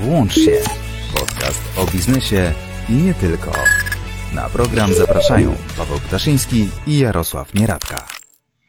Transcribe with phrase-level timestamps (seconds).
[0.00, 0.52] Włącz się.
[1.14, 2.52] Podcast o biznesie
[2.88, 3.52] i nie tylko.
[4.34, 8.06] Na program zapraszają Paweł Ptaszyński i Jarosław Nieradka.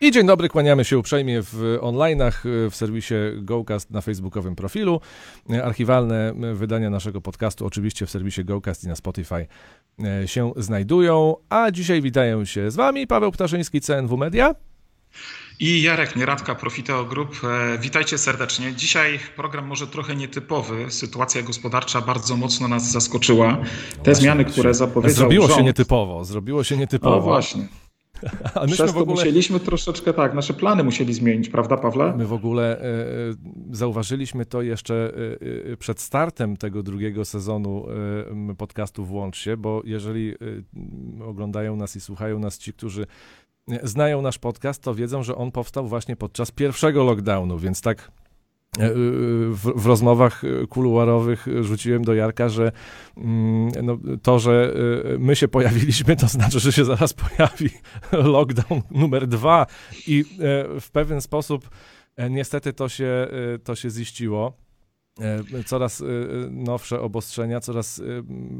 [0.01, 2.31] I dzień dobry, kłaniamy się uprzejmie w online'ach,
[2.69, 5.01] w serwisie GoCast na facebookowym profilu.
[5.63, 9.47] Archiwalne wydania naszego podcastu oczywiście w serwisie GoCast i na Spotify
[10.03, 11.35] e, się znajdują.
[11.49, 14.55] A dzisiaj witają się z Wami Paweł Ptaszyński, CNW Media.
[15.59, 17.41] I Jarek Nieradka, Profiteo Group.
[17.43, 18.73] E, witajcie serdecznie.
[18.75, 20.91] Dzisiaj program może trochę nietypowy.
[20.91, 23.57] Sytuacja gospodarcza bardzo mocno nas zaskoczyła.
[24.03, 27.15] Te zmiany, które zapowiedział Zrobiło rząd, się nietypowo, zrobiło się nietypowo.
[27.15, 27.67] No właśnie.
[28.55, 29.15] A myśmy Przez w to ogóle...
[29.15, 32.13] musieliśmy troszeczkę tak, nasze plany musieli zmienić, prawda Pawle?
[32.17, 32.85] My w ogóle e, e,
[33.71, 35.13] zauważyliśmy to jeszcze
[35.79, 37.85] przed startem tego drugiego sezonu
[38.57, 40.35] podcastu Włącz się, bo jeżeli
[41.25, 43.07] oglądają nas i słuchają nas ci, którzy
[43.83, 48.11] znają nasz podcast, to wiedzą, że on powstał właśnie podczas pierwszego lockdownu, więc tak
[48.79, 48.89] e, e,
[49.49, 52.71] w, w rozmowach e, kuluarowych rzuciłem do Jarka, że
[53.17, 54.73] mm, no, to, że
[55.19, 57.69] my się pojawiliśmy, to znaczy, że się zaraz pojawi
[58.33, 59.65] lockdown numer dwa
[60.07, 60.25] i
[60.81, 61.69] w pewien sposób
[62.29, 63.27] niestety to się,
[63.63, 64.53] to się ziściło.
[65.19, 66.05] E, Coraz e,
[66.51, 68.03] nowsze obostrzenia, coraz e,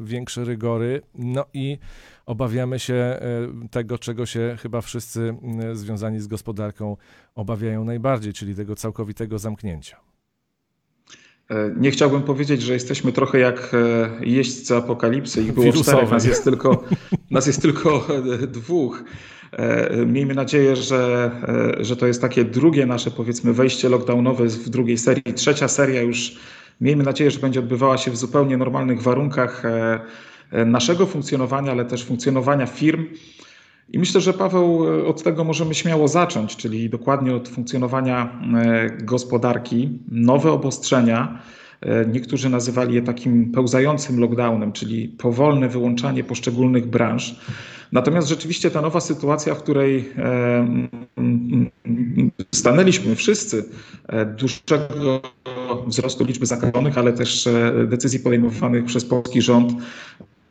[0.04, 1.78] większe rygory, no i
[2.26, 3.20] obawiamy się e,
[3.72, 6.98] tego, czego się chyba wszyscy m, związani z gospodarką
[7.36, 9.98] obawiają najbardziej, czyli tego całkowitego zamknięcia.
[11.50, 15.42] E, Nie chciałbym powiedzieć, że jesteśmy trochę jak e, jeźdźcy apokalipsy.
[15.44, 15.92] Ich było Wirusowe.
[15.92, 16.84] czterech, nas jest tylko,
[17.32, 18.08] nas jest tylko
[18.44, 19.04] e, dwóch.
[19.52, 21.32] E, Miejmy nadzieję, że,
[21.80, 25.34] e, że to jest takie drugie nasze, powiedzmy, wejście lockdownowe w drugiej serii.
[25.36, 26.36] Trzecia seria już,
[26.82, 32.06] miejmy nadzieję, że będzie odbywała się w zupełnie normalnych warunkach e, naszego funkcjonowania, ale też
[32.06, 33.06] funkcjonowania firm.
[33.90, 38.42] I myślę, że Paweł, od tego możemy śmiało zacząć, czyli dokładnie od funkcjonowania
[39.04, 41.42] gospodarki, nowe obostrzenia.
[42.08, 47.36] Niektórzy nazywali je takim pełzającym lockdownem, czyli powolne wyłączanie poszczególnych branż.
[47.92, 50.14] Natomiast rzeczywiście ta nowa sytuacja, w której
[52.52, 53.66] stanęliśmy wszyscy,
[54.08, 55.22] e, dłuższego
[55.88, 59.74] wzrostu liczby zakażonych, ale też e, decyzji podejmowanych przez polski rząd,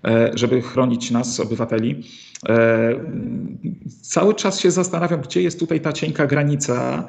[0.04, 2.04] e, żeby chronić nas, obywateli.
[4.02, 7.08] Cały czas się zastanawiam, gdzie jest tutaj ta cienka granica,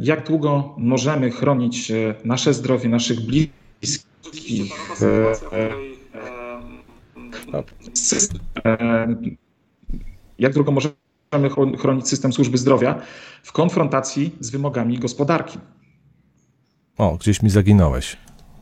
[0.00, 1.92] jak długo możemy chronić
[2.24, 4.72] nasze zdrowie, naszych bliskich.
[8.64, 9.16] E,
[10.38, 10.94] Jak długo możemy
[11.32, 13.00] chro- chronić system służby zdrowia
[13.42, 15.58] w konfrontacji z wymogami gospodarki.
[16.98, 18.16] O, gdzieś mi zaginąłeś.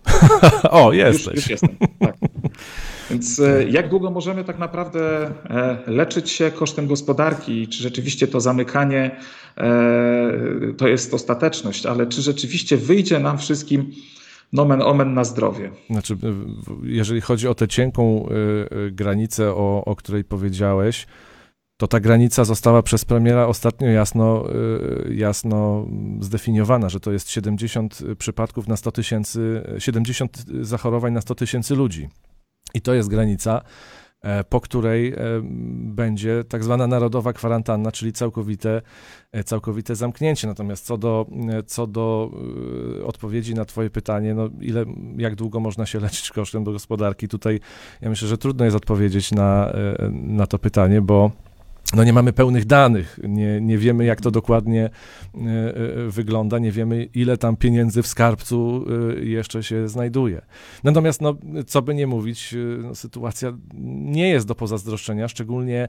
[0.71, 1.27] o, jesteś.
[1.27, 1.77] Już, już jestem.
[2.01, 2.17] Tak.
[3.11, 7.69] Więc e, jak długo możemy tak naprawdę e, leczyć się kosztem gospodarki?
[7.69, 9.17] Czy rzeczywiście to zamykanie
[10.77, 13.93] to jest ostateczność, ale czy rzeczywiście wyjdzie nam wszystkim
[14.53, 15.71] nomen omen na zdrowie?
[15.91, 16.17] Znaczy,
[16.83, 21.07] jeżeli chodzi o tę cienką y, y, granicę, o, o której powiedziałeś,
[21.77, 24.45] to ta granica została przez premiera ostatnio jasno,
[25.09, 25.87] y, jasno
[26.21, 32.09] zdefiniowana, że to jest 70 przypadków na 100 tysięcy, 70 zachorowań na 100 tysięcy ludzi.
[32.75, 33.63] I to jest granica,
[34.49, 35.17] po której e,
[35.73, 38.83] będzie tak zwana narodowa kwarantanna, czyli całkowite,
[39.33, 40.47] e, całkowite zamknięcie.
[40.47, 42.31] Natomiast co do, e, co do
[43.01, 44.85] e, odpowiedzi na Twoje pytanie, no ile,
[45.17, 47.61] jak długo można się leczyć kosztem do gospodarki, tutaj
[48.01, 51.31] ja myślę, że trudno jest odpowiedzieć na, e, na to pytanie, bo
[51.95, 56.73] no nie mamy pełnych danych, nie, nie wiemy jak to dokładnie e, e, wygląda, nie
[56.73, 58.85] wiemy ile tam pieniędzy w skarbcu
[59.19, 60.43] e, jeszcze się znajduje.
[60.85, 61.35] Natomiast, no,
[61.67, 63.53] co by nie mówić, no, sytuacja
[64.05, 65.89] nie jest do pozazdroszczenia, szczególnie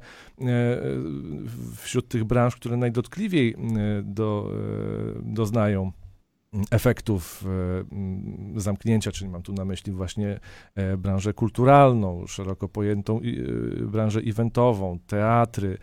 [1.78, 3.56] wśród tych branż, które najdotkliwiej
[4.04, 4.52] do,
[5.22, 5.92] doznają
[6.72, 7.46] efektów
[8.56, 10.40] e, zamknięcia, czyli mam tu na myśli właśnie
[10.76, 15.78] e, branżę kulturalną, szeroko pojętą e, branżę eventową, teatry,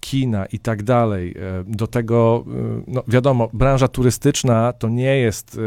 [0.00, 1.34] kina i tak dalej.
[1.66, 2.44] Do tego,
[2.86, 5.58] no wiadomo, branża turystyczna to nie jest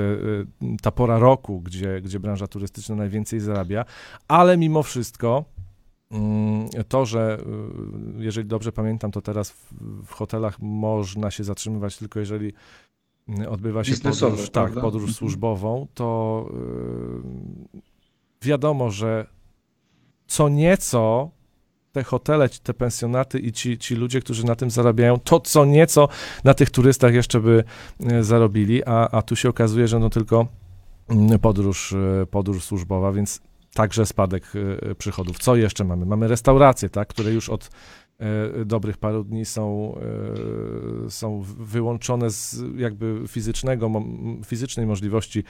[0.82, 3.86] ta pora roku, gdzie, gdzie branża turystyczna najwięcej zarabia,
[4.28, 5.46] ale mimo wszystko
[6.12, 7.38] mm, to, że
[8.18, 9.74] jeżeli dobrze pamiętam, to teraz w,
[10.06, 12.54] w hotelach można się zatrzymywać tylko jeżeli
[13.50, 15.14] odbywa się podróż, tak, podróż Mhm.
[15.14, 16.50] służbową, to
[17.74, 17.82] yy,
[18.42, 19.28] wiadomo, że
[20.28, 21.32] co nieco
[21.92, 26.10] te hotele, te pensjonaty i ci, ci ludzie, którzy na tym zarabiają, to co nieco
[26.44, 27.64] na tych turystach jeszcze by
[28.06, 30.48] e, zarobili, a, a tu się okazuje, że no tylko
[31.10, 33.42] mm, podróż, e, podróż służbowa, więc
[33.74, 34.44] także spadek
[34.98, 35.40] przychodów.
[35.40, 36.06] Co jeszcze mamy?
[36.06, 37.70] Mamy restauracje, tak, które już od
[38.66, 39.96] dobrych paru dni są,
[41.06, 43.92] e, są wyłączone z jakby fizycznego,
[44.46, 45.44] fizycznej możliwości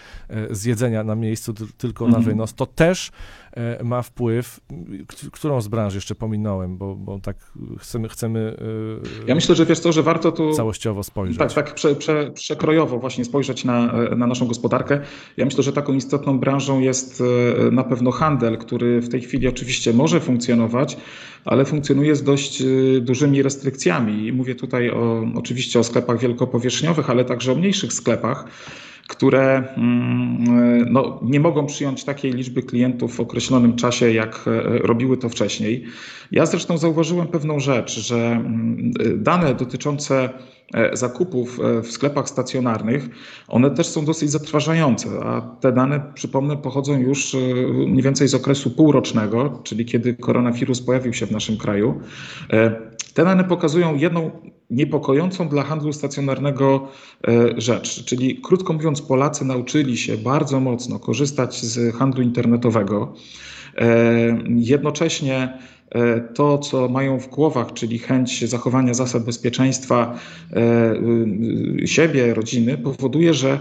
[0.51, 2.25] zjedzenia na miejscu, tylko na mhm.
[2.25, 3.12] wynos, to też
[3.84, 4.60] ma wpływ,
[5.31, 7.38] którą z branż jeszcze pominąłem, bo, bo tak
[7.80, 8.57] chcemy, chcemy
[9.28, 11.38] Ja myślę, że wiesz co, że warto tu całościowo spojrzeć.
[11.38, 15.00] Tak, tak prze, prze, przekrojowo właśnie spojrzeć na, na naszą gospodarkę.
[15.38, 17.24] Ja myślę, że taką istotną branżą jest
[17.72, 20.98] na pewno handel, który w tej chwili oczywiście może funkcjonować,
[21.46, 22.63] ale funkcjonuje z dość
[23.01, 24.28] dużymi restrykcjami.
[24.28, 28.46] I mówię tutaj o, oczywiście o sklepach wielkopowierzchniowych, ale także o mniejszych sklepach
[29.09, 35.17] które mm, no, nie mogą przyjąć takiej liczby klientów w określonym czasie, jak e, robiły
[35.17, 35.83] to wcześniej.
[36.31, 40.29] Ja zresztą zauważyłem pewną rzecz, że mm, dane dotyczące e,
[40.94, 43.10] zakupów e, w sklepach stacjonarnych,
[43.48, 47.36] one też są dosyć zatrważające, a te dane, przypomnę, pochodzą już
[47.88, 52.01] mniej więcej z okresu półrocznego, czyli kiedy koronawirus pojawił się w naszym kraju.
[53.13, 54.31] Te dane pokazują jedną
[54.69, 56.88] niepokojącą dla handlu stacjonarnego
[57.27, 63.13] e, rzecz, czyli krótko mówiąc, Polacy nauczyli się bardzo mocno korzystać z handlu internetowego.
[63.77, 63.88] E,
[64.56, 65.60] jednocześnie e,
[66.33, 70.19] to, co mają w głowach, czyli chęć zachowania zasad bezpieczeństwa
[71.86, 73.59] siebie, rodziny, powoduje, że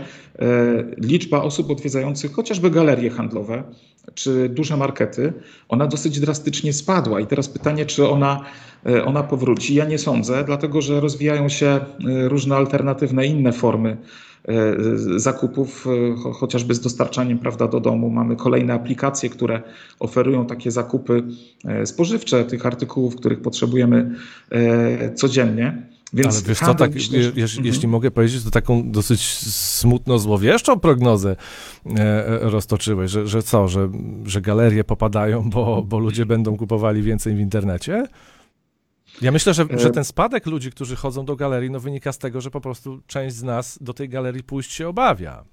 [0.96, 3.62] liczba osób odwiedzających chociażby galerie handlowe
[4.14, 5.32] czy duże markety,
[5.68, 7.20] ona dosyć drastycznie spadła.
[7.20, 8.44] I teraz pytanie, czy ona
[8.77, 9.74] E, ona powróci.
[9.74, 11.80] Ja nie sądzę, dlatego że rozwijają się e,
[12.28, 13.96] różne alternatywne inne formy
[14.48, 14.76] e,
[15.16, 15.86] zakupów,
[16.34, 18.10] chociażby z dostarczaniem prawda, do domu.
[18.10, 19.62] Mamy kolejne aplikacje, które
[20.00, 21.22] oferują takie zakupy
[21.84, 24.14] spożywcze tych artykułów, których potrzebujemy
[25.14, 25.82] codziennie.
[26.12, 27.32] Więc Ale wiesz co, tak, myślę, że...
[27.36, 27.90] jeśli, jeśli mhm.
[27.90, 29.20] mogę powiedzieć, to taką dosyć
[29.52, 31.36] smutno złowieszczą prognozę
[32.40, 33.88] roztoczyłeś, że, że co, że,
[34.26, 38.06] że galerie popadają, bo, bo ludzie będą kupowali więcej w internecie?
[39.22, 42.18] Ja myślę, że, że e, ten spadek ludzi, którzy chodzą do galerii, no wynika z
[42.18, 45.44] tego, że po prostu część z nas do tej galerii pójść się obawia.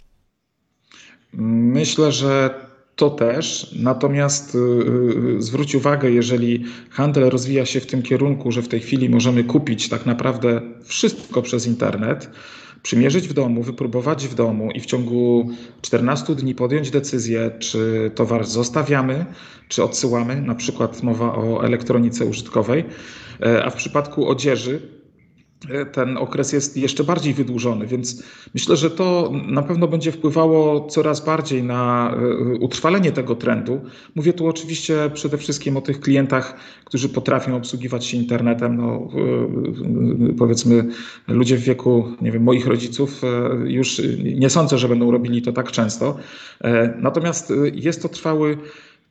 [1.33, 2.59] Myślę, że
[2.95, 3.71] to też.
[3.79, 9.09] Natomiast yy, zwróć uwagę, jeżeli handel rozwija się w tym kierunku, że w tej chwili
[9.09, 12.29] możemy kupić tak naprawdę wszystko przez internet,
[12.83, 15.50] przymierzyć w domu, wypróbować w domu i w ciągu
[15.81, 19.25] 14 dni podjąć decyzję, czy towar zostawiamy,
[19.67, 22.83] czy odsyłamy, na przykład mowa o elektronice użytkowej,
[23.64, 24.82] a w przypadku odzieży
[25.70, 28.24] E, ten okres jest jeszcze bardziej wydłużony, więc
[28.54, 33.82] myślę, że to na pewno będzie wpływało coraz bardziej na e, utrwalenie tego trendu.
[34.16, 38.78] Mówię tu oczywiście przede wszystkim o tych klientach, którzy potrafią obsługiwać się internetem.
[38.78, 39.08] No,
[40.30, 40.86] e, powiedzmy,
[41.28, 43.22] ludzie w wieku, nie wiem, moich rodziców
[43.66, 46.18] już nie sądzę, że będą robili to tak często.
[47.02, 48.58] Natomiast jest to trwały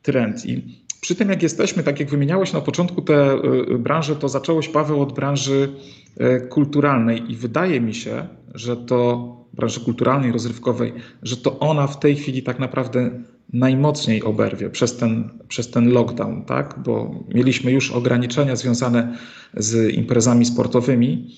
[0.01, 3.37] trend i przy tym, jak jesteśmy, tak jak wymieniałeś na początku te
[3.79, 5.69] branże, to zacząłeś, Paweł, od branży
[6.17, 10.93] E, kulturalnej i wydaje mi się, że to branży kulturalnej, rozrywkowej,
[11.23, 13.09] że to ona w tej chwili tak naprawdę
[13.53, 16.75] najmocniej oberwie przez ten, przez ten lockdown, tak?
[16.85, 19.17] bo mieliśmy już ograniczenia związane
[19.53, 21.35] z imprezami sportowymi,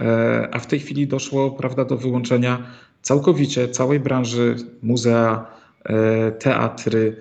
[0.00, 2.66] e, a w tej chwili doszło prawda, do wyłączenia
[3.02, 5.46] całkowicie całej branży muzea,
[5.84, 7.16] e, teatry,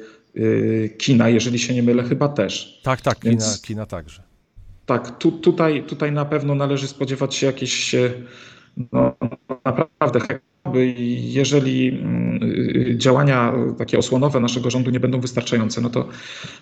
[0.98, 2.82] kina, jeżeli się nie mylę, chyba też.
[2.84, 3.44] Tak, tak, Więc...
[3.44, 4.24] kina, kina także.
[4.86, 7.96] Tak, tu, tutaj, tutaj na pewno należy spodziewać się jakiejś
[8.92, 9.16] no,
[9.66, 10.20] naprawdę
[10.74, 12.40] jeżeli mm,
[13.00, 16.07] działania takie osłonowe naszego rządu nie będą wystarczające, no to,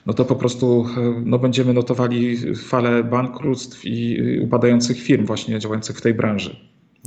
[0.05, 0.85] no to po prostu
[1.25, 6.55] no będziemy notowali falę bankructw i upadających firm właśnie działających w tej branży.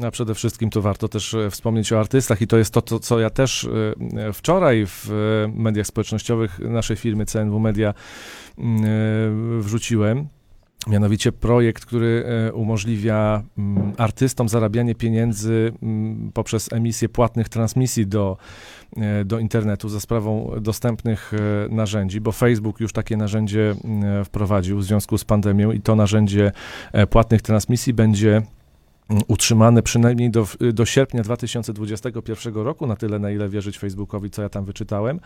[0.02, 2.98] A przede wszystkim to warto też e, wspomnieć o artystach i to jest to, to,
[2.98, 3.68] co ja też
[4.16, 5.10] e, wczoraj w
[5.54, 7.94] mediach społecznościowych naszej firmy CNW Media
[8.58, 10.28] mm, wrzuciłem.
[10.86, 18.36] Mianowicie projekt, który e, umożliwia mm, artystom zarabianie pieniędzy mm, poprzez emisję płatnych transmisji do,
[18.96, 23.74] e, do internetu za sprawą dostępnych e, narzędzi, bo Facebook już takie narzędzie
[24.24, 26.52] wprowadził w związku z pandemią i to narzędzie
[27.10, 28.42] płatnych transmisji będzie
[29.28, 34.48] utrzymane przynajmniej do, do sierpnia 2021 roku, na tyle na ile wierzyć Facebookowi, co ja
[34.48, 35.20] tam wyczytałem,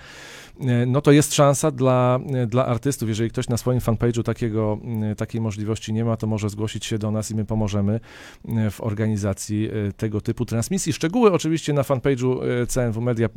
[0.60, 3.08] e, no to jest szansa dla, dla artystów.
[3.08, 6.98] Jeżeli ktoś na swoim fanpage'u takiego, e, takiej możliwości nie ma, to może zgłosić się
[6.98, 8.00] do nas i my pomożemy
[8.48, 10.92] e, w organizacji tego typu transmisji.
[10.92, 13.28] Szczegóły oczywiście na fanpage'u CNW Media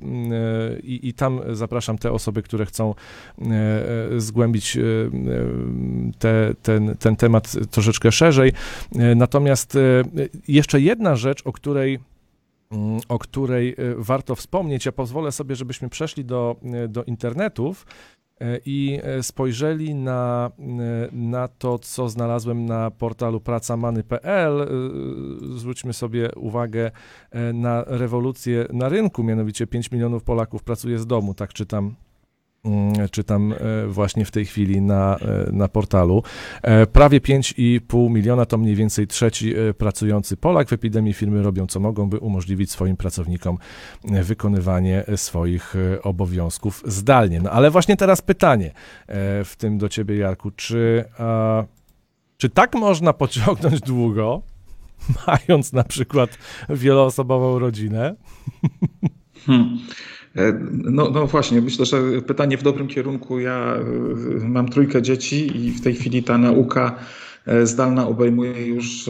[0.84, 2.96] i, i tam zapraszam te osoby, które chcą
[4.18, 4.78] zgłębić
[6.20, 8.54] te, ten, ten temat troszeczkę szerzej.
[9.16, 9.78] Natomiast
[10.48, 12.00] jeszcze jedna rzecz, o której
[12.72, 14.86] mm, o której e, warto wspomnieć.
[14.86, 17.86] Ja pozwolę sobie, żebyśmy przeszli do, e, do internetów.
[18.66, 20.52] i spojrzeli na,
[21.12, 24.68] na to, co znalazłem na portalu pracamany.pl,
[25.56, 26.92] zwróćmy sobie uwagę
[27.54, 31.96] na rewolucję na rynku, mianowicie 5 milionów Polaków pracuje z domu, tak czytam
[33.12, 36.24] czytam e, właśnie w tej chwili na, e, na portalu.
[36.62, 40.70] E, prawie 5,5 miliona to mniej więcej trzeci pracujący Polak.
[40.70, 43.58] W epidemii firmy robią co mogą, by umożliwić swoim pracownikom
[44.04, 47.42] wykonywanie swoich obowiązków zdalnie.
[47.42, 48.72] No ale właśnie teraz pytanie
[49.46, 51.06] w tym do ciebie, Jarku, czy,
[52.38, 54.42] czy tak można pociągnąć długo,
[55.28, 56.38] mając na przykład
[56.70, 58.16] wieloosobową rodzinę?
[59.46, 59.80] Hmm.
[60.36, 63.40] E, no, no właśnie, myślę, że pytanie w dobrym kierunku.
[63.40, 66.96] Ja e, mam trójkę dzieci i w tej chwili ta nauka
[67.46, 69.10] e, zdalna obejmuje już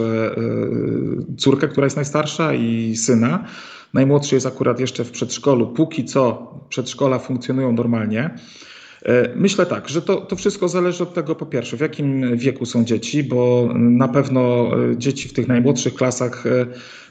[1.38, 3.46] córkę, która jest najstarsza i syna.
[3.94, 5.68] Najmłodszy jest akurat jeszcze w przedszkolu.
[5.68, 8.36] Póki co przedszkola funkcjonują normalnie.
[9.06, 12.66] E, myślę tak, że to, to wszystko zależy od tego, po pierwsze, w jakim wieku
[12.66, 16.66] są dzieci, bo na pewno e, dzieci w tych najmłodszych klasach, e,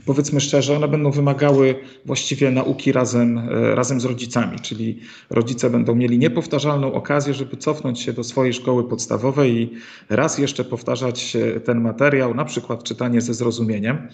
[0.07, 3.41] powiedzmy szczerze, one będą wymagały właściwie nauki razem,
[3.75, 8.89] razem z rodzicami, czyli rodzice będą mieli niepowtarzalną okazję, żeby cofnąć się do swojej szkoły
[8.89, 9.71] podstawowej i
[10.11, 14.09] raz jeszcze powtarzać ten materiał, na przykład czytanie ze zrozumieniem.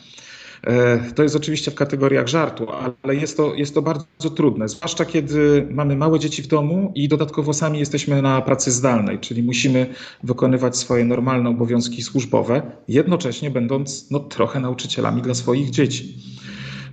[0.67, 2.67] E, to jest oczywiście w kategoriach żartu,
[3.03, 7.09] ale jest to, jest to bardzo trudne, zwłaszcza kiedy mamy małe dzieci w domu i
[7.09, 9.87] dodatkowo sami jesteśmy na pracy zdalnej, czyli musimy
[10.23, 16.19] wykonywać swoje normalne obowiązki służbowe, jednocześnie będąc no, trochę nauczycielami dla swoich dzieci.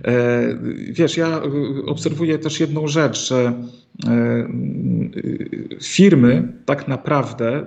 [0.06, 0.58] E,
[0.90, 1.40] wiesz, ja
[1.86, 3.52] obserwuję też jedną rzecz, że
[4.06, 4.48] e,
[5.82, 7.66] firmy tak naprawdę,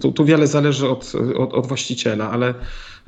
[0.00, 2.54] tu, tu wiele zależy od, od, od właściciela, ale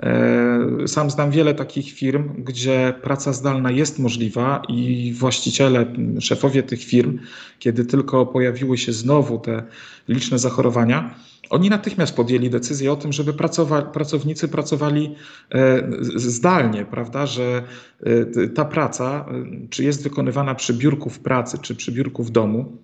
[0.03, 5.87] E, sam znam wiele takich firm, gdzie praca zdalna jest możliwa i właściciele,
[6.21, 7.19] szefowie tych firm,
[7.59, 9.63] kiedy tylko pojawiły się znowu te
[10.09, 11.15] liczne zachorowania,
[11.51, 15.15] oni natychmiast podjęli decyzję o tym, żeby pracowa- pracownicy pracowali
[15.55, 15.83] e,
[16.15, 17.63] zdalnie, prawda, że
[18.03, 19.27] e, ta praca,
[19.71, 22.77] czy jest wykonywana przy biurku w pracy, czy przy biurku w domu,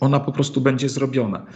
[0.00, 1.46] ona po prostu będzie zrobiona.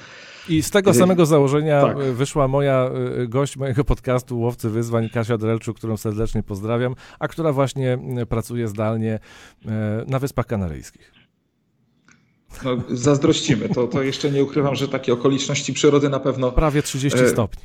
[0.49, 1.99] I z tego samego założenia tak.
[1.99, 2.91] wyszła moja
[3.29, 7.99] gość mojego podcastu Łowcy Wyzwań, Kasia Drelczu, którą serdecznie pozdrawiam, a która właśnie
[8.29, 9.19] pracuje zdalnie
[10.07, 11.22] na Wyspach Kanaryjskich.
[12.65, 13.69] No, zazdrościmy.
[13.69, 16.53] To, to jeszcze nie ukrywam, że takie okoliczności przyrody na pewno.
[16.53, 17.63] Prawie 30 e, stopni.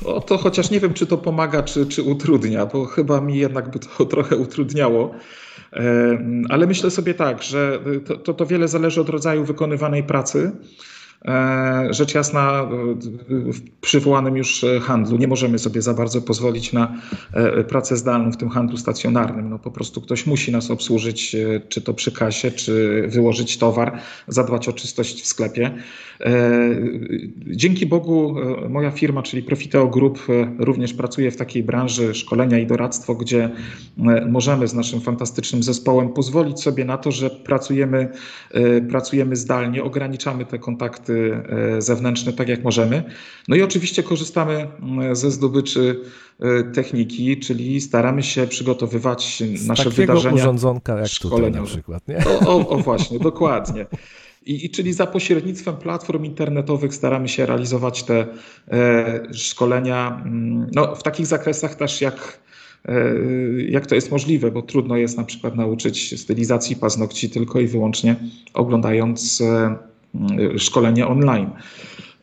[0.00, 3.70] To, to chociaż nie wiem, czy to pomaga, czy, czy utrudnia, bo chyba mi jednak
[3.70, 5.14] by to trochę utrudniało.
[5.72, 6.18] E,
[6.48, 10.52] ale myślę sobie tak, że to, to, to wiele zależy od rodzaju wykonywanej pracy.
[11.24, 12.68] E, rzecz jasna,
[13.28, 16.96] w przywołanym już handlu nie możemy sobie za bardzo pozwolić na
[17.32, 19.50] e, pracę zdalną w tym handlu stacjonarnym.
[19.50, 23.98] No po prostu ktoś musi nas obsłużyć, e, czy to przy kasie, czy wyłożyć towar,
[24.28, 25.70] zadbać o czystość w sklepie.
[27.46, 28.34] Dzięki Bogu
[28.68, 30.26] moja firma, czyli Profiteo Group,
[30.58, 33.50] również pracuje w takiej branży szkolenia i doradztwo, gdzie
[34.28, 38.08] możemy z naszym fantastycznym zespołem pozwolić sobie na to, że pracujemy,
[38.88, 41.09] pracujemy zdalnie, ograniczamy te kontakty
[41.76, 43.04] E, zewnętrzne tak jak możemy.
[43.48, 46.00] No i oczywiście korzystamy mm, ze zdobyczy
[46.40, 50.34] e, techniki, czyli staramy się przygotowywać Z nasze wydarzenia.
[50.34, 52.08] urządzonka jak tutaj na przykład.
[52.08, 52.18] Nie?
[52.26, 53.86] O, o, o właśnie, dokładnie.
[54.46, 58.26] I, I, czyli za pośrednictwem platform internetowych staramy się realizować te
[58.68, 62.40] e, szkolenia mm, no, w takich zakresach też jak,
[62.84, 62.92] e,
[63.68, 68.16] jak to jest możliwe, bo trudno jest na przykład nauczyć stylizacji paznokci tylko i wyłącznie
[68.54, 69.76] oglądając e,
[70.58, 71.50] szkolenie online.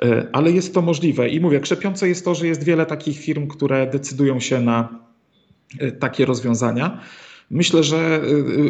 [0.05, 3.47] Y, ale jest to możliwe i mówię, krzepiące jest to, że jest wiele takich firm,
[3.47, 4.99] które decydują się na
[5.81, 7.01] y, takie rozwiązania.
[7.49, 8.21] Myślę, że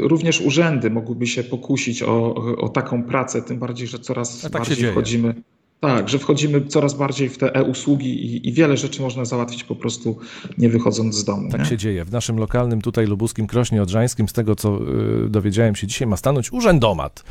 [0.02, 4.92] również urzędy mogłyby się pokusić o, o taką pracę, tym bardziej, że coraz tak bardziej
[4.92, 5.36] wchodzimy.
[5.80, 9.76] Tak, że wchodzimy coraz bardziej w te e-usługi i, i, wiele rzeczy można załatwić po
[9.76, 10.18] prostu
[10.58, 11.52] nie wychodząc z domu.
[11.52, 11.66] Tak nie?
[11.66, 12.06] się dzieje.
[12.06, 14.80] W naszym lokalnym tutaj lubuskim Krośnie Odrzańskim, z tego co
[15.26, 17.24] y, dowiedziałem się dzisiaj, ma stanąć urzędomat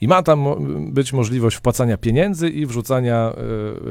[0.00, 0.44] i ma tam
[0.92, 3.32] być możliwość wpłacania pieniędzy i wrzucania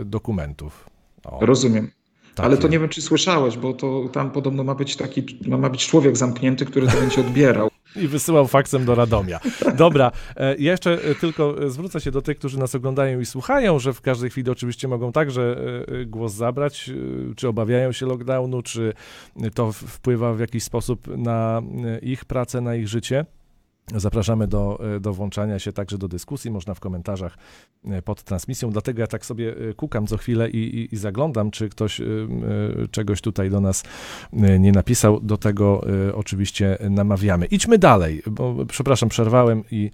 [0.01, 0.89] y, dokumentów.
[1.23, 1.45] O.
[1.45, 1.91] Rozumiem.
[2.35, 5.69] Tak Ale to nie wiem, czy słyszałeś, bo to tam podobno ma być taki, ma
[5.69, 7.70] być człowiek zamknięty, który to będzie odbierał.
[7.95, 9.39] I wysyłał faksem do Radomia.
[9.75, 13.93] Dobra, e, jeszcze e, tylko zwrócę się do tych, którzy nas oglądają i słuchają, że
[13.93, 15.55] w każdej chwili oczywiście mogą także
[15.87, 16.91] e, głos zabrać,
[17.35, 18.93] czy obawiają się lockdownu, czy
[19.53, 21.61] to wpływa w jakiś sposób na
[22.01, 23.25] ich pracę, na ich życie.
[23.95, 27.37] Zapraszamy do, do włączania się także do dyskusji, można w komentarzach
[27.85, 28.69] e, pod transmisją.
[28.69, 32.01] Dlatego ja tak sobie e, kukam co chwilę i, i, i zaglądam, czy ktoś
[32.91, 33.83] czegoś tutaj do nas
[34.33, 35.19] nie napisał.
[35.19, 37.45] Do tego oczywiście namawiamy.
[37.45, 39.91] Idźmy dalej, bo przepraszam, przerwałem i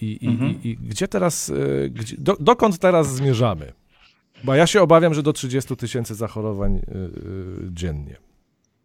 [0.00, 0.50] I, mhm.
[0.50, 1.52] i, i gdzie teraz,
[1.90, 3.72] gdzie, do, dokąd teraz zmierzamy?
[4.44, 6.80] Bo ja się obawiam, że do 30 tysięcy zachorowań
[7.70, 8.29] dziennie.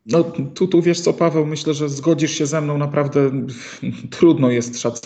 [0.05, 3.31] No tu, tu wiesz co, Paweł, myślę, że zgodzisz się ze mną, naprawdę
[4.17, 5.05] trudno jest szacować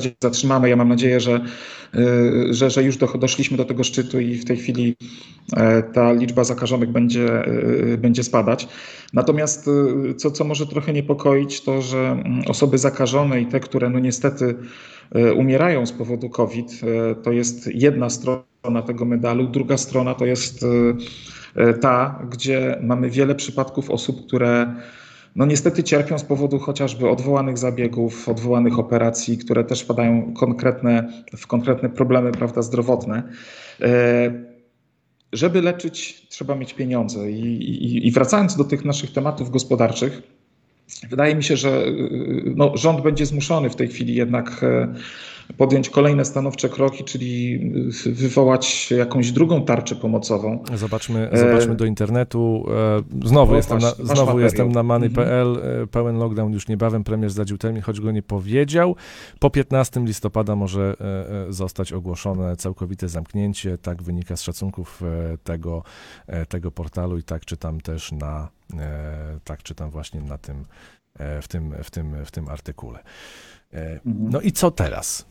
[0.00, 0.68] gdzie zatrzymamy.
[0.68, 1.40] Ja mam nadzieję, że,
[1.94, 4.96] y, że, że już doszliśmy do tego szczytu i w tej chwili
[5.56, 7.48] e, ta liczba zakażonych będzie,
[7.92, 8.68] y, będzie spadać.
[9.12, 13.90] Natomiast y, co, co może trochę niepokoić, to że mm, osoby zakażone i te, które
[13.90, 14.54] no niestety
[15.36, 16.80] umierają z powodu COVID,
[17.22, 19.46] to jest jedna strona tego medalu.
[19.46, 20.64] Druga strona to jest
[21.80, 24.74] ta, gdzie mamy wiele przypadków osób, które
[25.36, 31.46] no niestety cierpią z powodu chociażby odwołanych zabiegów, odwołanych operacji, które też wpadają konkretne, w
[31.46, 33.22] konkretne problemy prawda, zdrowotne.
[33.80, 34.32] E,
[35.32, 37.30] żeby leczyć, trzeba mieć pieniądze.
[37.30, 40.22] I, i, I, wracając do tych naszych tematów gospodarczych,
[41.10, 41.86] wydaje mi się, że
[42.56, 44.94] no, rząd będzie zmuszony w tej chwili jednak e,
[45.56, 47.60] podjąć kolejne stanowcze kroki, czyli
[48.06, 50.64] wywołać jakąś drugą tarczę pomocową.
[50.74, 52.66] Zobaczmy, zobaczmy do internetu.
[53.22, 55.48] E, znowu o, jestem, masz, na, znowu jestem na many.pl.
[55.48, 55.82] Mhm.
[55.82, 57.04] E, pełen lockdown już niebawem.
[57.04, 58.96] Premier zdradził termin, choć go nie powiedział.
[59.38, 60.96] Po 15 listopada może
[61.48, 63.78] e, zostać ogłoszone całkowite zamknięcie.
[63.78, 65.02] Tak wynika z szacunków
[65.44, 65.82] tego,
[66.48, 68.48] tego portalu i tak czytam też na,
[69.44, 70.64] tak czytam właśnie na tym,
[71.42, 72.98] w tym, w tym, w tym artykule.
[73.72, 74.30] Mhm.
[74.30, 75.26] No i co teraz?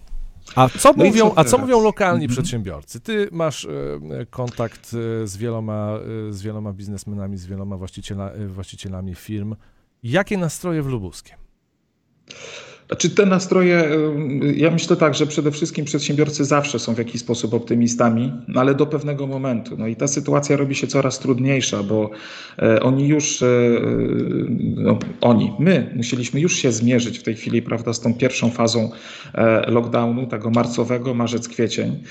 [0.55, 2.31] A co, no mówią, co a co mówią lokalni mhm.
[2.31, 2.99] przedsiębiorcy?
[2.99, 3.69] Ty masz e,
[4.29, 4.91] kontakt
[5.23, 5.99] e, z wieloma,
[6.29, 9.55] e, z wieloma biznesmenami, z wieloma właściciela, właścicielami firm.
[10.03, 11.37] Jakie nastroje w Lubuskiem?
[12.87, 13.89] Znaczy te nastroje,
[14.55, 18.75] ja myślę tak, że przede wszystkim przedsiębiorcy zawsze są w jakiś sposób optymistami, no ale
[18.75, 19.77] do pewnego momentu.
[19.77, 22.09] No i ta sytuacja robi się coraz trudniejsza, bo
[22.59, 23.47] e, oni już, e,
[24.59, 28.89] no, oni, my musieliśmy już się zmierzyć w tej chwili, prawda, z tą pierwszą fazą
[29.33, 32.03] e, lockdownu, tego marcowego, marzec, kwiecień.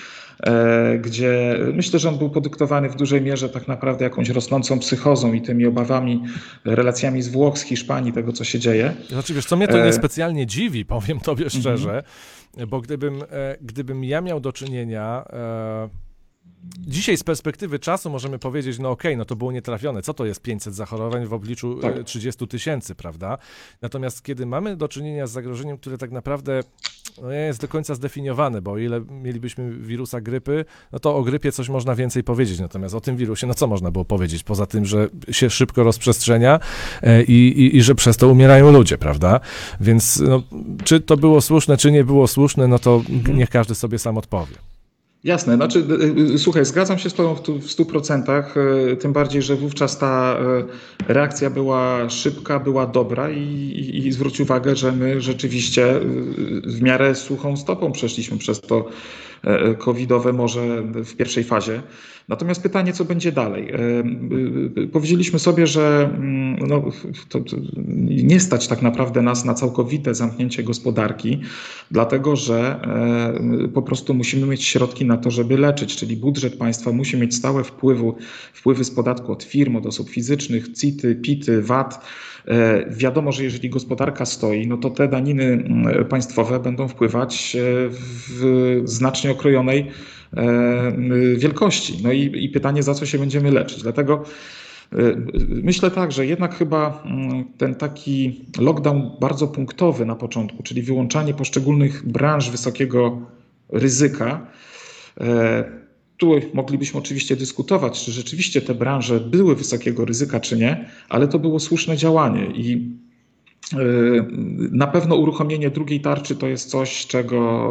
[1.00, 5.40] Gdzie myślę, że on był podyktowany w dużej mierze tak naprawdę jakąś rosnącą psychozą i
[5.40, 6.23] tymi obawami,
[6.64, 8.95] relacjami z Włoch, z Hiszpanii, tego co się dzieje.
[9.09, 11.60] Znaczy wiesz, co mnie to niespecjalnie dziwi, powiem tobie mhm.
[11.60, 12.02] szczerze,
[12.69, 15.25] bo gdybym, e, gdybym ja miał do czynienia
[16.86, 20.02] Dzisiaj z perspektywy czasu możemy powiedzieć, no okej, okay, no to było nietrafione.
[20.02, 22.04] Co to jest 500 zachorowań w obliczu tak.
[22.04, 23.38] 30 tysięcy, prawda?
[23.82, 26.60] Natomiast kiedy mamy do czynienia z zagrożeniem, które tak naprawdę
[27.22, 31.22] no nie jest do końca zdefiniowane, bo o ile mielibyśmy wirusa grypy, no to o
[31.22, 34.66] grypie coś można więcej powiedzieć, natomiast o tym wirusie, no co można było powiedzieć, poza
[34.66, 36.60] tym, że się szybko rozprzestrzenia
[37.02, 39.40] e, i, i, i że przez to umierają ludzie, prawda?
[39.80, 40.42] Więc no,
[40.84, 43.02] czy to było słuszne, czy nie było słuszne, no to
[43.34, 44.74] niech każdy sobie sam odpowie.
[45.25, 45.84] Jasne, znaczy,
[46.37, 48.54] słuchaj, zgadzam się z Tobą w stu procentach,
[48.93, 50.37] e, tym bardziej, że wówczas ta
[51.08, 56.00] reakcja była szybka, była dobra i, i, i zwróć uwagę, że my rzeczywiście
[56.65, 58.89] w miarę suchą stopą przeszliśmy przez to
[59.78, 61.83] covidowe może w pierwszej fazie.
[62.28, 63.71] Natomiast pytanie, co będzie dalej?
[63.71, 63.78] E,
[64.83, 66.83] e, powiedzieliśmy sobie, że mm, no,
[67.28, 67.57] to, to
[68.07, 71.41] nie stać tak naprawdę nas na całkowite zamknięcie gospodarki,
[71.91, 72.80] dlatego że
[73.75, 77.65] po prostu musimy mieć środki na to, żeby leczyć, czyli budżet państwa musi mieć stałe
[77.65, 78.17] wpływu,
[78.52, 82.04] wpływy z podatku od firm, od osób fizycznych, CIT-y, PIT-y, VAT.
[82.91, 87.57] Wiadomo, że jeżeli gospodarka stoi, no to te daniny mm, państwowe będą wpływać
[87.91, 89.91] w znacznie okrojonej
[90.37, 90.93] e,
[91.37, 92.00] wielkości.
[92.02, 93.83] No i, i pytanie, za co się będziemy leczyć.
[93.83, 94.25] Dlatego
[94.93, 94.97] e,
[95.49, 101.35] Myślę tak, że jednak chyba mm, ten taki lockdown bardzo punktowy na początku, czyli wyłączanie
[101.35, 103.21] poszczególnych branż wysokiego
[103.69, 104.47] ryzyka,
[105.21, 105.83] e,
[106.16, 111.38] tu moglibyśmy oczywiście dyskutować, czy rzeczywiście te branże były wysokiego ryzyka, czy nie, ale to
[111.38, 112.94] było słuszne działanie i
[113.72, 114.26] Yy,
[114.72, 117.70] na pewno uruchomienie drugiej tarczy to jest coś, czego,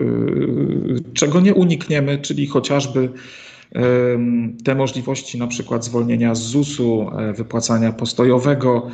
[0.00, 3.00] yy, czego nie unikniemy, czyli chociażby
[3.72, 3.82] yy,
[4.64, 8.86] te możliwości na przykład zwolnienia z ZUS-u, wypłacania postojowego.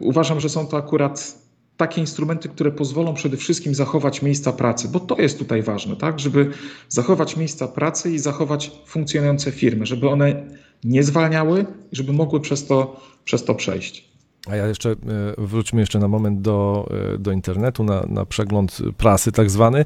[0.00, 1.41] Uważam, że są to akurat
[1.82, 6.20] takie instrumenty, które pozwolą przede wszystkim zachować miejsca pracy, bo to jest tutaj ważne, tak,
[6.20, 6.50] żeby
[6.88, 10.46] zachować miejsca pracy i zachować funkcjonujące firmy, żeby one
[10.84, 14.11] nie zwalniały, żeby mogły przez to, przez to przejść.
[14.46, 14.94] A ja jeszcze, e,
[15.38, 19.84] wróćmy jeszcze na moment do, e, do internetu, na, na przegląd prasy tak zwany.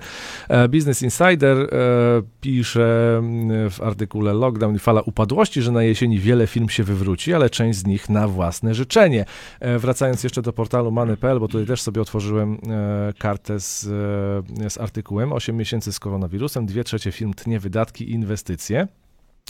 [0.48, 1.68] E, Business Insider
[2.40, 3.20] pisze
[3.70, 7.78] w artykule Lockdown i fala upadłości, że na jesieni wiele firm się wywróci, ale część
[7.78, 9.24] z nich na własne życzenie.
[9.78, 12.58] Wracając jeszcze do portalu Money.pl, bo tutaj też sobie otworzyłem
[13.18, 13.80] kartę z,
[14.68, 18.88] z artykułem 8 miesięcy z koronawirusem, dwie trzecie firm tnie wydatki i inwestycje.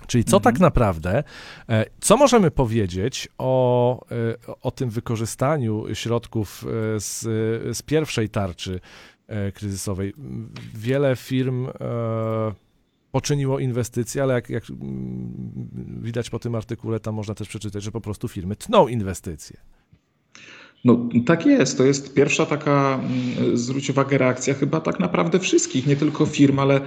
[0.06, 1.24] Czyli co tak naprawdę,
[1.68, 7.20] e, co możemy powiedzieć o, e, o tym wykorzystaniu środków e, z,
[7.76, 8.80] z pierwszej tarczy
[9.54, 10.14] kryzysowej?
[10.74, 11.68] Wiele firm
[13.10, 14.64] poczyniło inwestycje, ale jak, jak
[16.00, 19.56] widać po tym artykule, tam można też przeczytać, że po prostu firmy tną inwestycje.
[20.86, 21.78] No tak jest.
[21.78, 23.00] To jest pierwsza taka,
[23.38, 26.80] mm, zwróć uwagę, reakcja chyba tak naprawdę wszystkich, nie tylko firm, ale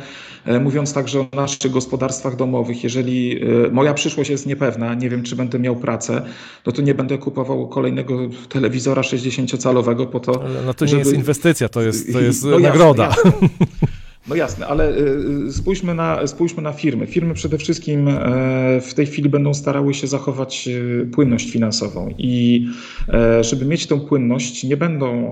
[0.46, 2.84] e, mówiąc także o naszych gospodarstwach domowych.
[2.84, 6.22] Jeżeli e, moja przyszłość jest niepewna, nie wiem czy będę miał pracę,
[6.66, 11.02] no to nie będę kupował kolejnego telewizora 60-calowego po to, No to nie żeby...
[11.02, 13.04] jest inwestycja, to jest, to jest no nagroda.
[13.04, 13.88] Jasne, jasne.
[14.30, 17.08] No jasne, ale y, y, spójrzmy na, spójrzmy na firmy.
[17.08, 22.66] Firmy przede wszystkim e, w tej chwili będą starały się zachować e, płynność finansową i
[23.14, 25.32] e, żeby mieć tę płynność, nie będą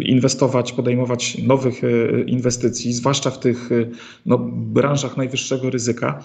[0.00, 1.80] inwestować, podejmować nowych
[2.26, 3.70] inwestycji, zwłaszcza w tych
[4.26, 6.24] no, branżach najwyższego ryzyka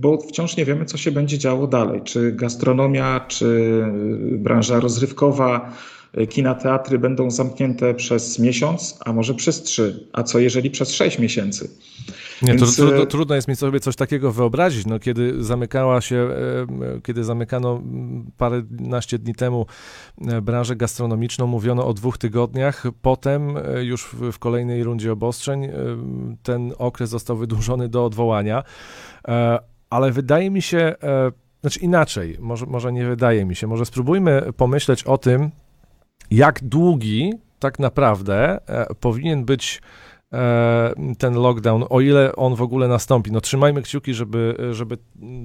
[0.00, 2.00] bo wciąż nie wiemy, co się będzie działo dalej.
[2.04, 3.82] Czy gastronomia, czy
[4.38, 10.38] branża rozrywkowa, E, kina, teatry będą zamknięte przez miesiąc, a może przez trzy, a co
[10.38, 11.70] jeżeli przez sześć miesięcy.
[12.42, 12.76] Nie, Więc...
[12.76, 14.86] to, trudno, trudno jest mi sobie coś takiego wyobrazić.
[14.86, 17.82] No, kiedy zamykała się, e, kiedy zamykano
[18.36, 19.66] paręnaście dni temu
[20.28, 22.84] e, branżę gastronomiczną, mówiono o dwóch tygodniach.
[23.02, 25.68] Potem już w, w kolejnej rundzie obostrzeń
[26.42, 28.62] ten okres został wydłużony do odwołania.
[29.90, 30.94] Ale wydaje mi się,
[31.60, 35.50] znaczy inaczej, może, może nie wydaje mi się, może spróbujmy pomyśleć o tym,
[36.30, 39.82] jak długi tak naprawdę e, powinien być
[40.32, 43.32] e, ten lockdown, o ile on w ogóle nastąpi.
[43.32, 44.98] No trzymajmy kciuki, żeby, żeby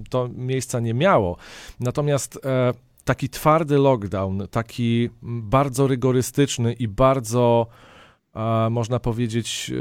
[0.09, 1.37] to miejsca nie miało.
[1.79, 7.67] Natomiast e, taki twardy lockdown, taki bardzo rygorystyczny i bardzo
[8.69, 9.71] można powiedzieć,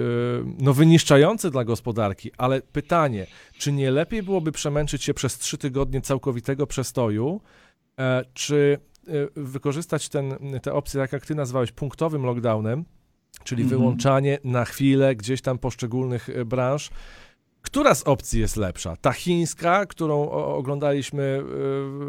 [0.58, 3.26] no wyniszczający dla gospodarki, ale pytanie,
[3.58, 7.40] czy nie lepiej byłoby przemęczyć się przez trzy tygodnie całkowitego przestoju,
[8.34, 8.78] czy
[9.36, 12.84] wykorzystać ten, te opcje, tak jak ty nazwałeś, punktowym lockdownem,
[13.44, 13.68] czyli -hmm.
[13.68, 16.90] wyłączanie na chwilę gdzieś tam poszczególnych y, branż.
[17.62, 18.96] Która z opcji jest lepsza?
[18.96, 21.42] Ta chińska, którą oglądaliśmy y,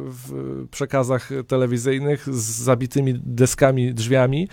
[0.08, 4.48] w przekazach telewizyjnych z zabitymi deskami, drzwiami,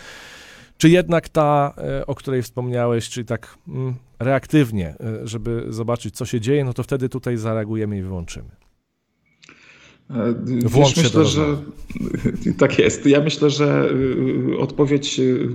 [0.76, 1.74] czy jednak ta,
[2.06, 7.08] o której wspomniałeś, czyli tak mm, reaktywnie, żeby zobaczyć, co się dzieje, no to wtedy
[7.08, 8.61] tutaj zareagujemy i wyłączymy.
[10.64, 11.44] Włącz Wiesz, myślę, że
[12.58, 13.06] tak jest.
[13.06, 13.90] Ja myślę, że
[14.52, 15.48] y, odpowiedź y,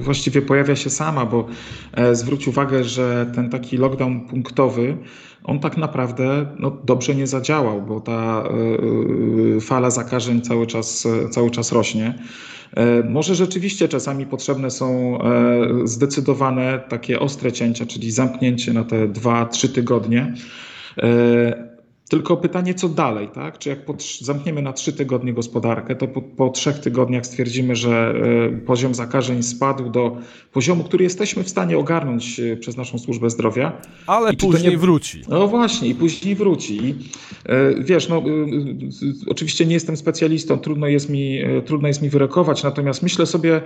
[0.00, 1.46] właściwie pojawia się sama, bo
[1.92, 4.96] e, zwróć uwagę, że ten taki lockdown punktowy,
[5.44, 8.44] on tak naprawdę no, dobrze nie zadziałał, bo ta
[9.60, 12.14] fala zakażeń cały czas, cały czas rośnie.
[12.76, 19.08] E, może rzeczywiście czasami potrzebne są e, zdecydowane takie ostre cięcia, czyli zamknięcie na te
[19.08, 20.34] dwa, trzy tygodnie.
[22.10, 23.58] Tylko pytanie, co dalej, tak?
[23.58, 23.78] Czy jak
[24.20, 28.14] zamkniemy na trzy tygodnie gospodarkę, to po, po, trzech tygodniach stwierdzimy, że
[28.54, 30.16] y, poziom zakażeń spadł do
[30.52, 33.72] poziomu, który jesteśmy w stanie ogarnąć y, przez naszą służbę zdrowia.
[34.06, 34.78] Ale później nie...
[34.78, 35.22] wróci.
[35.28, 36.76] No właśnie, i później wróci.
[36.84, 38.22] I, y, wiesz, no,
[39.26, 43.60] oczywiście nie jestem specjalistą, trudno jest mi, trudno jest mi wyrokować, natomiast myślę sobie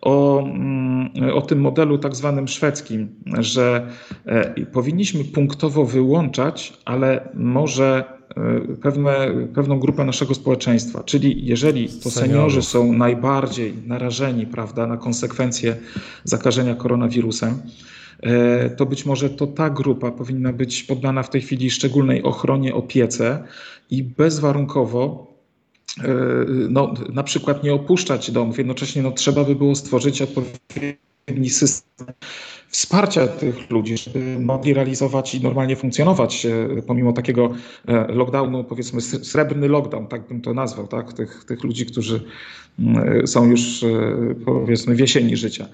[0.00, 3.08] o, mm, o tym modelu tak zwanym szwedzkim,
[3.38, 3.90] że
[4.72, 7.89] powinniśmy punktowo wyłączać, ale może
[8.36, 11.02] E, pewne, pewną grupę naszego społeczeństwa.
[11.04, 15.76] Czyli jeżeli to seniorzy są najbardziej narażeni prawda, na konsekwencje
[16.24, 17.62] zakażenia koronawirusem,
[18.22, 22.74] e, to być może to ta grupa powinna być poddana w tej chwili szczególnej ochronie,
[22.74, 23.44] opiece
[23.90, 25.26] i bezwarunkowo
[25.98, 26.08] e,
[26.68, 28.58] no, na przykład nie opuszczać domów.
[28.58, 30.22] Jednocześnie no, trzeba by było stworzyć
[31.50, 32.06] system
[32.70, 37.52] wsparcia tych ludzi, żeby mogli realizować i normalnie funkcjonować e, pomimo takiego
[37.88, 41.12] e, lockdownu, powiedzmy srebrny lockdown, tak bym to nazwał, tak?
[41.12, 42.20] tych, tych ludzi, którzy
[42.78, 43.88] mm, są już e,
[44.44, 45.68] powiedzmy w jesieni życia.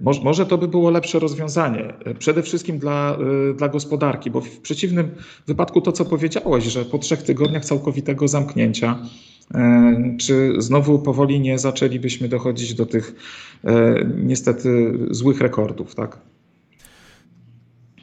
[0.00, 3.18] Może to by było lepsze rozwiązanie, przede wszystkim dla,
[3.56, 5.10] dla gospodarki, bo w przeciwnym
[5.46, 8.98] wypadku to, co powiedziałeś, że po trzech tygodniach całkowitego zamknięcia
[9.54, 13.51] E, czy znowu powoli nie zaczęlibyśmy dochodzić do tych e,
[14.16, 16.18] niestety złych rekordów, tak?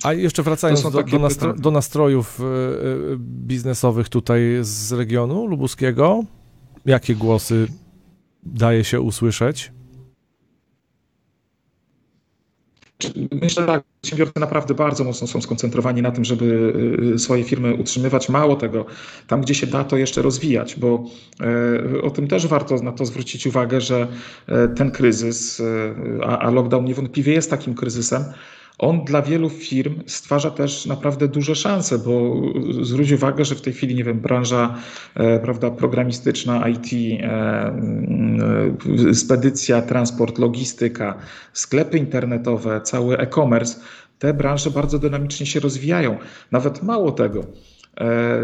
[0.03, 2.43] A jeszcze wracając do, do, nastro, do, nastrojów e,
[3.17, 6.23] biznesowych tutaj z regionu lubuskiego,
[6.85, 7.67] jakie głosy
[8.43, 9.71] daje się usłyszeć?
[13.31, 16.73] Myślę, że tak, przedsiębiorcy naprawdę bardzo mocno są skoncentrowani na tym, żeby
[17.15, 18.29] y, swoje firmy utrzymywać.
[18.29, 18.85] Mało tego,
[19.27, 21.03] tam gdzie się da, to jeszcze rozwijać, bo
[21.95, 24.07] y, o tym też warto na to zwrócić uwagę, że
[24.49, 25.61] y, ten kryzys,
[26.27, 28.23] a lockdown niewątpliwie jest takim kryzysem,
[28.79, 32.41] on dla wielu firm stwarza też naprawdę duże szanse, bo
[32.81, 34.75] zwróć uwagę, że w tej chwili, nie wiem, branża
[35.15, 37.27] e, prawda, programistyczna, IT, e,
[39.09, 41.17] e, spedycja, transport, logistyka,
[41.53, 43.79] sklepy internetowe, cały e-commerce,
[44.19, 46.17] te branże bardzo dynamicznie się rozwijają.
[46.51, 47.45] Nawet mało tego.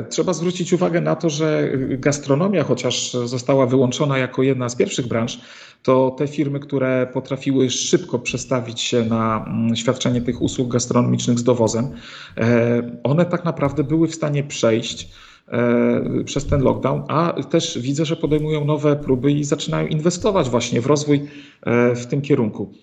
[0.10, 5.39] Trzeba zwrócić uwagę na to, że gastronomia, chociaż została wyłączona jako jedna z pierwszych branż,
[5.86, 11.44] to te firmy, które potrafiły szybko przestawić się na mm, świadczenie tych usług gastronomicznych z
[11.44, 11.89] dowozem,
[12.38, 15.10] e, one tak naprawdę były w stanie przejść
[15.48, 20.82] e, przez ten lockdown, a też widzę, że podejmują nowe próby i zaczynają inwestować właśnie
[20.82, 21.22] w rozwój
[21.62, 22.74] e, w tym kierunku.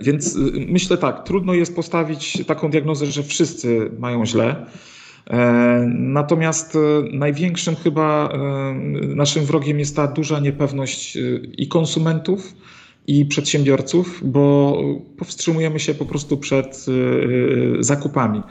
[0.00, 4.66] Więc myślę tak, trudno jest postawić taką diagnozę, że wszyscy mają źle.
[5.26, 6.78] E, natomiast e,
[7.12, 8.74] największym chyba e,
[9.14, 11.18] naszym wrogiem jest ta duża niepewność
[11.52, 12.54] i konsumentów,
[13.06, 14.76] i przedsiębiorców, bo
[15.18, 16.86] powstrzymujemy się po prostu przed
[17.80, 18.42] zakupami.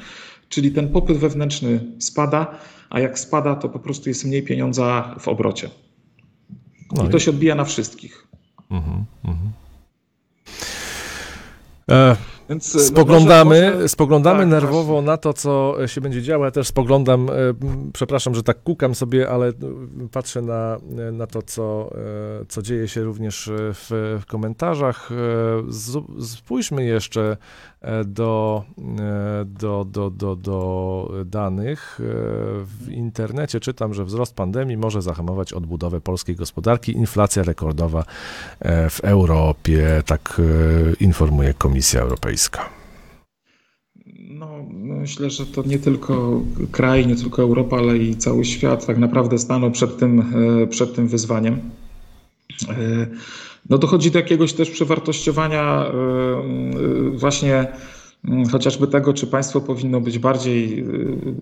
[0.49, 5.27] Czyli ten popyt wewnętrzny spada, a jak spada, to po prostu jest mniej pieniądza w
[5.27, 5.69] obrocie.
[6.91, 8.27] No I to się odbija na wszystkich.
[8.71, 9.51] Mhm, mhm.
[11.91, 15.05] E więc e, spoglądamy, no spoglądamy tak, nerwowo właśnie.
[15.05, 16.45] na to, co się będzie działo.
[16.45, 17.33] Ja też spoglądam, e,
[17.93, 19.53] przepraszam, że tak kukam sobie, ale
[20.11, 20.77] patrzę na,
[21.11, 21.89] na to, co,
[22.41, 25.09] e, co dzieje się również w, w komentarzach.
[26.21, 27.37] Spójrzmy jeszcze
[28.05, 28.63] do,
[29.45, 31.99] do, do, do, do danych.
[32.63, 36.91] W internecie czytam, że wzrost pandemii może zahamować odbudowę polskiej gospodarki.
[36.91, 38.03] Inflacja rekordowa
[38.89, 40.41] w Europie, tak
[40.99, 42.38] informuje Komisja Europejska.
[44.19, 48.97] No, myślę, że to nie tylko kraj, nie tylko Europa, ale i cały świat tak
[48.97, 50.33] naprawdę stanął przed tym,
[50.69, 51.59] przed tym wyzwaniem.
[53.69, 55.91] No dochodzi do jakiegoś też przewartościowania
[57.13, 57.67] właśnie
[58.25, 60.85] Mm, chociażby tego, czy państwo powinno być bardziej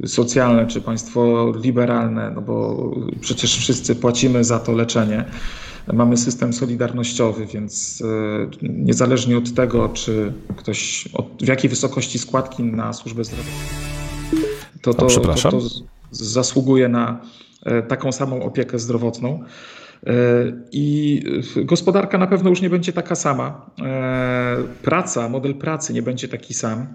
[0.06, 2.90] socjalne, czy państwo liberalne, no bo
[3.22, 5.26] przecież wszyscy płacimy za to leczenie.
[5.94, 8.06] Mamy system solidarnościowy, więc y,
[8.62, 13.52] niezależnie od tego, czy ktoś, od, w jakiej wysokości składki na służbę zdrowia,
[14.82, 15.60] to, to, to, to
[16.12, 17.22] zasługuje na
[17.66, 19.44] e, taką samą opiekę zdrowotną.
[20.06, 20.14] E,
[20.72, 21.24] I
[21.56, 23.72] gospodarka na pewno już nie będzie taka sama.
[23.82, 26.88] E, praca, model pracy nie będzie taki sam.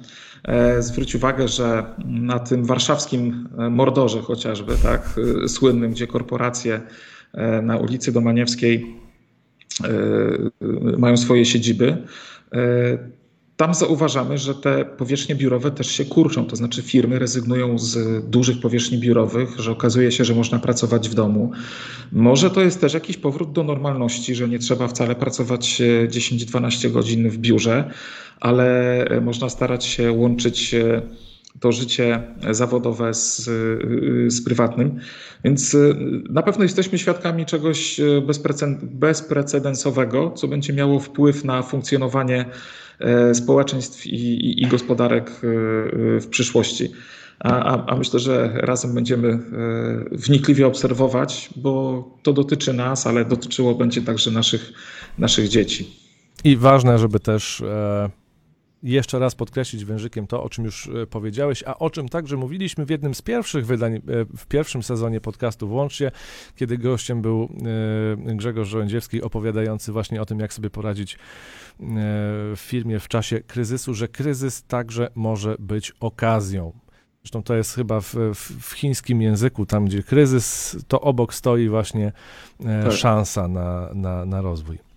[0.44, 6.80] E, zwróć uwagę, że na tym warszawskim mordorze chociażby, tak, słynnym, gdzie korporacje
[7.62, 8.96] na ulicy Domaniewskiej
[10.98, 11.96] mają swoje siedziby,
[13.56, 18.60] tam zauważamy, że te powierzchnie biurowe też się kurczą, to znaczy firmy rezygnują z dużych
[18.60, 21.52] powierzchni biurowych, że okazuje się, że można pracować w domu.
[22.12, 27.30] Może to jest też jakiś powrót do normalności, że nie trzeba wcale pracować 10-12 godzin
[27.30, 27.90] w biurze,
[28.40, 30.74] ale można starać się łączyć
[31.60, 33.44] to życie zawodowe z,
[34.32, 35.00] z prywatnym.
[35.44, 35.76] Więc
[36.30, 38.00] na pewno jesteśmy świadkami czegoś
[38.92, 42.44] bezprecedensowego, co będzie miało wpływ na funkcjonowanie
[43.02, 45.40] E, społeczeństw i, i, i gospodarek e,
[46.20, 46.92] w przyszłości.
[47.40, 49.38] A, a, myślę, że razem będziemy e,
[50.12, 54.72] wnikliwie obserwować, bo to dotyczy nas, ale dotyczyło będzie także naszych,
[55.18, 55.96] naszych dzieci.
[56.44, 57.62] I ważne, żeby też
[58.82, 62.90] jeszcze raz podkreślić wężykiem to, o czym już powiedziałeś, a o czym także mówiliśmy w
[62.90, 64.00] jednym z pierwszych wydań,
[64.36, 66.10] w pierwszym sezonie podcastu Włącznie,
[66.56, 67.48] kiedy gościem był
[68.16, 71.18] Grzegorz Żołędziewski opowiadający właśnie o tym, jak sobie poradzić
[72.56, 76.72] w firmie w czasie kryzysu, że kryzys także może być okazją.
[77.22, 82.12] Zresztą to jest chyba w, w, chińskim języku, tam gdzie kryzys, to obok stoi właśnie
[82.64, 82.92] e, tak.
[82.92, 84.91] szansa na, na, na rozwój.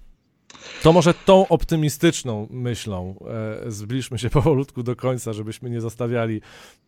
[0.83, 3.15] To może tą optymistyczną myślą
[3.65, 6.41] e, zbliżmy się powolutku do końca, żebyśmy nie zostawiali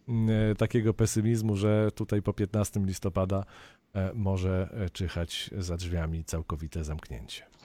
[0.10, 3.46] e, takiego pesymizmu, że tutaj po 15 listopada
[3.94, 7.57] e, może e, czyhać za drzwiami całkowite zamknięcie.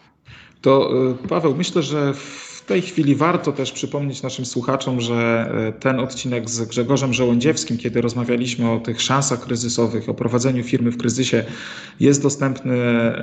[0.61, 0.91] To
[1.25, 6.01] e, Paweł, myślę, że w tej chwili warto też przypomnieć naszym słuchaczom, że e, ten
[6.01, 11.45] odcinek z Grzegorzem Żołędziewskim, kiedy rozmawialiśmy o tych szansach kryzysowych, o prowadzeniu firmy w kryzysie,
[12.01, 12.77] jest dostępny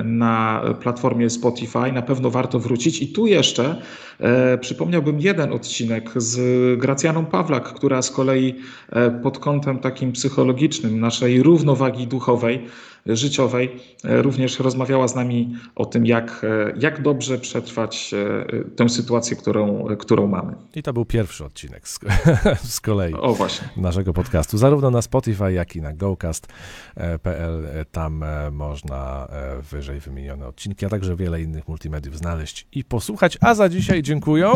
[0.04, 1.92] na platformie Spotify.
[1.94, 3.02] Na pewno warto wrócić.
[3.02, 3.82] I tu jeszcze
[4.20, 6.40] e, przypomniałbym jeden odcinek z
[6.80, 8.56] Gracjaną Pawlak, która z kolei
[8.90, 12.68] e, pod kątem takim psychologicznym, naszej równowagi duchowej,
[13.06, 18.90] życiowej, e, również rozmawiała z nami o tym, jak, e, jak dobrze przetrwać e, tę
[18.90, 20.54] sytuację, którą, którą mamy.
[20.76, 22.00] I to był pierwszy odcinek z,
[22.76, 23.70] z kolei o, właśnie.
[23.78, 27.68] naszego podcastu, zarówno na Spotify, jak i na gocast.pl.
[27.92, 29.28] Tam można
[29.72, 33.38] wyżej wymienione odcinki, a także wiele innych multimediów znaleźć i posłuchać.
[33.42, 34.52] A za dzisiaj dziękuję.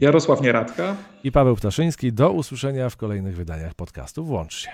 [0.00, 2.12] Jarosław Nieradka i Paweł Ptaszyński.
[2.12, 4.24] Do usłyszenia w kolejnych wydaniach podcastu.
[4.24, 4.70] Włącz się.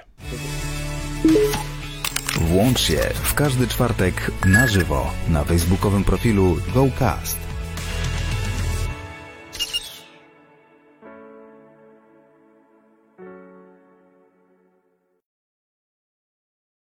[2.41, 7.44] Włącz się w każdy czwartek na żywo na facebookowym profilu GoCast.